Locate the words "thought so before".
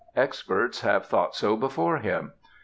1.05-1.97